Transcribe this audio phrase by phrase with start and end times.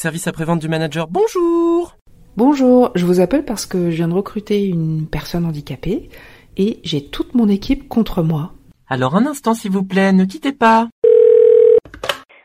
[0.00, 1.96] Service après-vente du manager, bonjour
[2.36, 6.08] Bonjour, je vous appelle parce que je viens de recruter une personne handicapée
[6.56, 8.52] et j'ai toute mon équipe contre moi.
[8.88, 10.86] Alors un instant s'il vous plaît, ne quittez pas.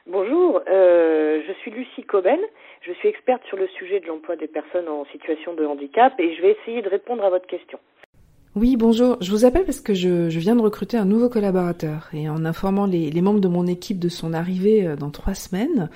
[0.07, 2.39] Bonjour, euh, je suis Lucie Cobel,
[2.81, 6.35] je suis experte sur le sujet de l'emploi des personnes en situation de handicap et
[6.35, 7.77] je vais essayer de répondre à votre question.
[8.55, 9.17] Oui, bonjour.
[9.19, 12.45] Je vous appelle parce que je, je viens de recruter un nouveau collaborateur et en
[12.45, 15.89] informant les, les, membres de mon équipe de son arrivée euh, dans trois semaines,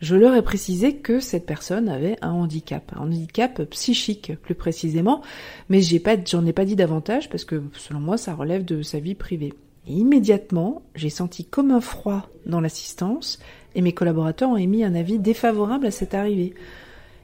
[0.00, 5.22] je leur ai précisé que cette personne avait un handicap, un handicap psychique plus précisément,
[5.68, 9.14] mais j'en ai pas dit davantage parce que selon moi ça relève de sa vie
[9.14, 9.54] privée.
[9.88, 13.38] Et immédiatement, j'ai senti comme un froid dans l'assistance
[13.74, 16.54] et mes collaborateurs ont émis un avis défavorable à cette arrivée.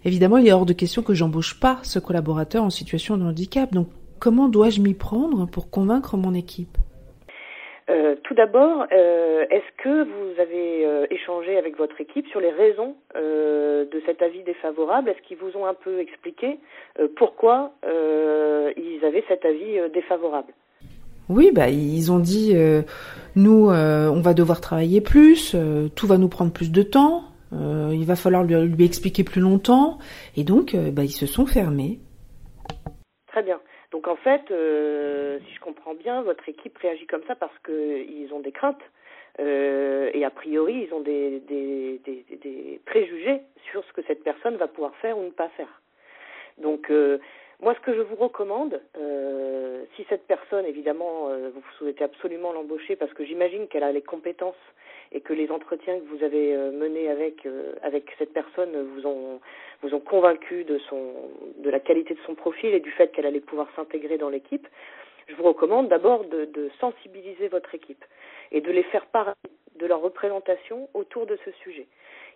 [0.05, 3.73] Évidemment, il est hors de question que j'embauche pas ce collaborateur en situation de handicap,
[3.73, 6.77] donc comment dois-je m'y prendre pour convaincre mon équipe?
[7.91, 12.51] Euh, tout d'abord, euh, est-ce que vous avez euh, échangé avec votre équipe sur les
[12.51, 15.11] raisons de cet avis défavorable?
[15.11, 16.59] Est-ce qu'ils vous ont un peu expliqué
[17.17, 20.53] pourquoi ils avaient cet avis défavorable?
[21.29, 22.57] Oui, bah ils ont dit
[23.37, 25.55] nous on va devoir travailler plus,
[25.95, 29.99] tout va nous prendre plus de temps, il va falloir lui, lui, expliquer plus longtemps,
[30.37, 32.01] et donc bah, ils se sont fermés.
[33.95, 38.35] Donc en fait, euh, si je comprends bien, votre équipe réagit comme ça parce qu'ils
[38.35, 38.83] ont des craintes
[39.39, 44.97] euh, et a priori ils ont des, préjugés sur ce que cette personne va pouvoir
[44.97, 45.81] faire ou ne pas faire.
[46.59, 47.19] Donc euh,
[47.65, 52.53] moi, ce que je vous recommande, euh, si cette personne, évidemment, euh, vous souhaitez absolument
[52.53, 54.63] l'embaucher parce que j'imagine qu'elle a les compétences
[55.13, 57.49] et que les entretiens que vous avez euh, menés avec
[57.81, 59.41] avec cette personne vous ont
[59.81, 61.15] vous ont convaincu de son
[61.57, 64.69] de la qualité de son profil et du fait qu'elle allait pouvoir s'intégrer dans l'équipe,
[65.27, 68.05] je vous recommande d'abord de, de, sensibiliser votre équipe
[68.53, 69.33] et de les faire parler
[69.77, 71.87] de leur représentation autour de ce sujet.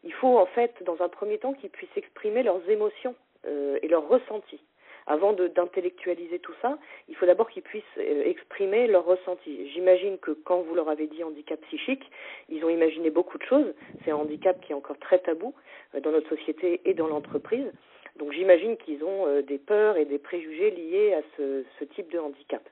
[0.04, 4.08] Il faut en fait, dans un premier temps, qu'ils puissent exprimer leurs émotions et leurs
[4.08, 4.60] ressentis
[5.08, 9.68] avant d'intellectualiser tout ça, il faut d'abord qu'ils puissent euh, exprimer leur ressenti.
[9.72, 12.04] J'imagine que quand vous leur avez dit handicap psychique,
[12.50, 13.72] ils ont imaginé beaucoup de choses.
[14.04, 15.54] C'est un handicap qui est encore très tabou
[15.94, 17.72] euh, dans notre société et dans l'entreprise.
[18.18, 22.12] Donc j'imagine qu'ils ont euh, des peurs et des préjugés liés à ce, ce type
[22.12, 22.62] de handicap.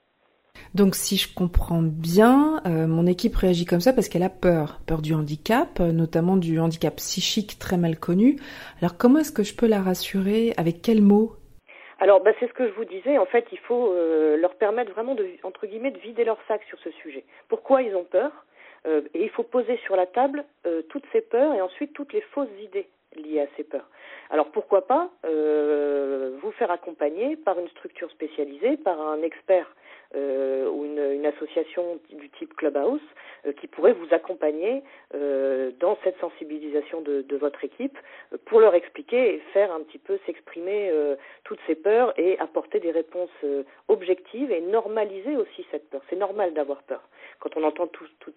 [0.75, 5.01] Donc si je comprends bien, mon équipe réagit comme ça parce qu'elle a peur, peur
[5.01, 8.37] du handicap, notamment du handicap psychique très mal connu.
[8.81, 10.55] Alors comment est-ce que je peux la rassurer?
[10.57, 11.37] Avec quels mots?
[11.99, 13.17] Alors, bah, c'est ce que je vous disais.
[13.19, 16.63] En fait, il faut euh, leur permettre vraiment de, entre guillemets, de vider leur sac
[16.65, 17.25] sur ce sujet.
[17.49, 18.31] Pourquoi ils ont peur
[18.87, 22.13] euh, Et il faut poser sur la table euh, toutes ces peurs et ensuite toutes
[22.13, 23.89] les fausses idées liées à ces peurs.
[24.29, 29.75] Alors pourquoi pas euh, vous faire accompagner par une structure spécialisée, par un expert
[30.17, 30.97] euh, ou une,
[31.27, 33.01] association du type Clubhouse
[33.47, 34.85] euh, qui pourrait vous accompagner
[35.15, 37.99] euh, dans cette sensibilisation de, votre équipe
[38.45, 40.91] pour leur expliquer et faire un petit peu s'exprimer
[41.45, 43.45] toutes ces peurs et apporter des réponses
[43.89, 46.01] objectives et normaliser aussi cette peur.
[46.09, 47.03] C'est normal d'avoir peur.
[47.41, 48.33] Quand on entend tout, tout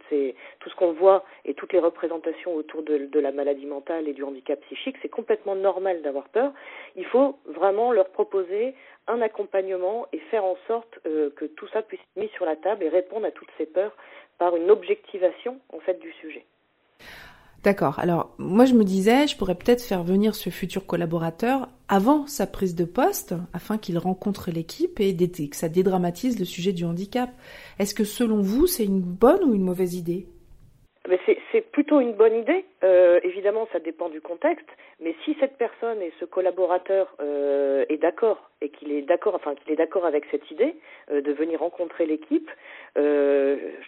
[0.69, 4.59] ce qu'on voit et toutes les représentations autour de la maladie mentale et du handicap
[4.62, 6.51] psychique, c'est complètement normal d'avoir peur.
[6.95, 8.73] Il faut vraiment leur proposer
[9.09, 12.55] un accompagnement et faire en sorte euh, que tout ça puisse être mis sur la
[12.55, 13.95] table et répondre à toutes ces peurs
[14.37, 16.45] par une objectivation en fait du sujet.
[17.63, 17.99] D'accord.
[17.99, 22.47] Alors, moi, je me disais, je pourrais peut-être faire venir ce futur collaborateur avant sa
[22.47, 27.29] prise de poste, afin qu'il rencontre l'équipe et que ça dédramatise le sujet du handicap.
[27.77, 30.27] Est-ce que, selon vous, c'est une bonne ou une mauvaise idée?
[31.25, 31.38] C'est
[31.71, 32.65] plutôt une bonne idée.
[32.83, 34.67] Euh, évidemment, ça dépend du contexte.
[34.99, 39.55] Mais si cette personne et ce collaborateur euh, est d'accord et qu'il est d'accord, enfin
[39.55, 40.75] qu'il est d'accord avec cette idée
[41.11, 42.49] euh, de venir rencontrer l'équipe,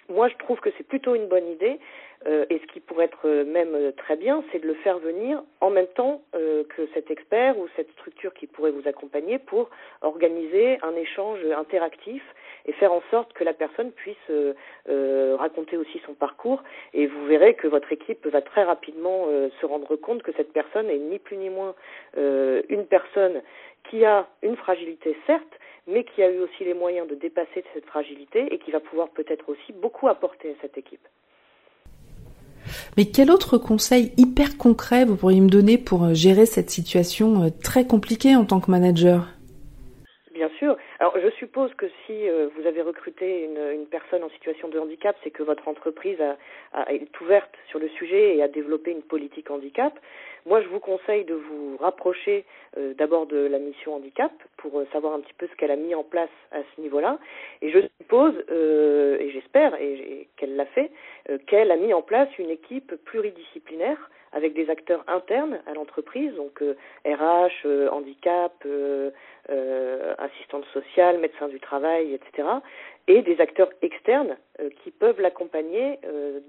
[0.10, 1.80] moi je trouve que c'est plutôt une bonne idée.
[2.28, 5.88] Et ce qui pourrait être même très bien, c'est de le faire venir en même
[5.88, 9.72] temps que cet expert ou cette structure qui pourrait vous accompagner pour
[10.04, 12.22] organiser un échange interactif
[12.66, 14.54] et faire en sorte que la personne puisse euh,
[14.90, 16.64] euh, raconter aussi son parcours.
[16.94, 20.54] Et vous verrez que votre équipe va très rapidement euh, se rendre compte que cette
[20.54, 21.76] personne est ni plus ni moins
[22.16, 23.42] une personne
[23.90, 27.86] qui a une fragilité, certes, mais qui a eu aussi les moyens de dépasser cette
[27.86, 31.08] fragilité et qui va pouvoir peut-être aussi beaucoup apporter à cette équipe.
[32.98, 37.88] Mais quel autre conseil hyper concret vous pourriez me donner pour gérer cette situation très
[37.88, 39.30] compliquée en tant que manager?
[40.34, 40.76] Bien sûr.
[41.02, 44.78] Alors, je suppose que si euh, vous avez recruté une, une, personne en situation de
[44.78, 46.38] handicap, c'est que votre entreprise a,
[46.74, 50.00] a, est ouverte sur le sujet et a développé une politique handicap.
[50.46, 52.46] Moi, je vous conseille de vous rapprocher
[52.78, 55.76] euh, d'abord de la mission handicap pour euh, savoir un petit peu ce qu'elle a
[55.76, 57.18] mis en place à ce niveau-là.
[57.64, 60.92] Et je suppose, et j'espère, et, et qu'elle l'a fait,
[61.48, 66.64] qu'elle a mis en place une équipe pluridisciplinaire avec des acteurs internes à l'entreprise, donc
[67.06, 68.54] RH, handicap,
[70.18, 72.48] assistante sociale, médecin du travail, etc.,
[73.08, 74.38] et des acteurs externes
[74.84, 76.00] qui peuvent l'accompagner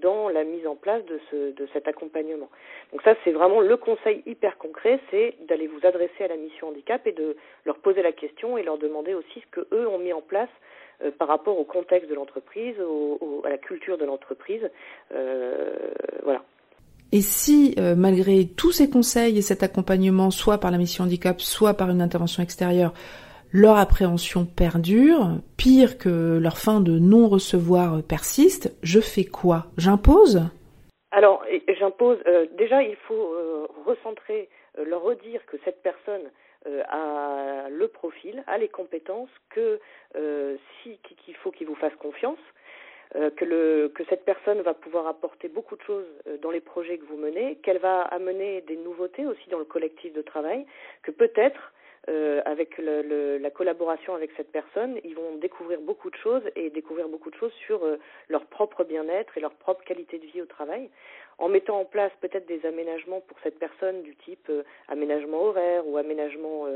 [0.01, 2.51] dans la mise en place de, ce, de cet accompagnement.
[2.93, 6.69] Donc ça, c'est vraiment le conseil hyper concret, c'est d'aller vous adresser à la mission
[6.69, 9.99] handicap et de leur poser la question et leur demander aussi ce que eux ont
[9.99, 10.51] mis en place
[11.03, 12.77] euh, par rapport au contexte de l'entreprise,
[13.45, 14.71] à la culture de l'entreprise.
[15.13, 15.91] Euh,
[16.23, 16.43] voilà.
[17.13, 21.41] Et si, euh, malgré tous ces conseils et cet accompagnement, soit par la mission handicap,
[21.41, 22.93] soit par une intervention extérieure,
[23.53, 29.67] leur appréhension perdure, pire que leur fin de non-recevoir persiste, je fais quoi?
[29.77, 30.43] J'impose?
[31.11, 31.45] Alors,
[31.79, 32.17] j'impose,
[32.57, 33.37] déjà, il faut
[33.85, 34.49] recentrer,
[34.79, 36.23] leur redire que cette personne
[36.67, 39.81] euh, a le profil, a les compétences, que
[40.15, 42.39] euh, si qu'il faut qu'il vous fasse confiance,
[43.17, 46.07] euh, que, le, que cette personne va pouvoir apporter beaucoup de choses
[46.41, 50.13] dans les projets que vous menez, qu'elle va amener des nouveautés aussi dans le collectif
[50.13, 50.67] de travail,
[51.03, 51.73] que peut-être
[52.09, 56.43] euh, avec le, le, la collaboration avec cette personne, ils vont découvrir beaucoup de choses
[56.57, 57.97] et découvrir beaucoup de choses sur euh,
[58.29, 60.91] leur propre bien-être et leur propre qualité de vie au travail,
[61.39, 65.87] en mettant en place peut-être des aménagements pour cette personne du type euh, aménagement horaire
[65.87, 66.67] ou aménagement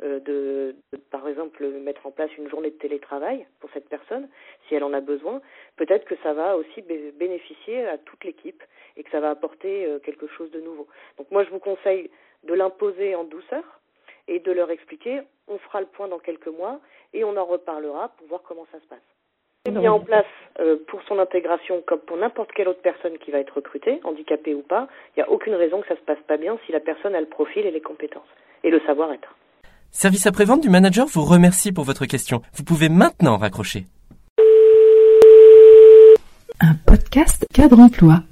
[0.00, 0.76] de, de,
[1.10, 4.28] par exemple, mettre en place une journée de télétravail pour cette personne,
[4.68, 5.42] si elle en a besoin.
[5.76, 8.62] Peut-être que ça va aussi bénéficier à toute l'équipe
[8.96, 10.86] et que ça va apporter quelque chose de nouveau.
[11.18, 12.10] Donc moi, je vous conseille
[12.44, 13.80] de l'imposer en douceur
[14.28, 16.80] et de leur expliquer, on fera le point dans quelques mois
[17.12, 18.98] et on en reparlera pour voir comment ça se passe.
[19.64, 20.26] C'est mis en place
[20.60, 24.54] euh, pour son intégration comme pour n'importe quelle autre personne qui va être recrutée, handicapée
[24.54, 24.86] ou pas.
[25.16, 27.20] Il n'y a aucune raison que ça se passe pas bien si la personne a
[27.20, 28.28] le profil et les compétences
[28.62, 29.34] et le savoir-être.
[29.90, 32.42] Service après-vente du manager vous remercie pour votre question.
[32.54, 33.84] Vous pouvez maintenant raccrocher.
[36.60, 38.22] Un podcast cadre emploi.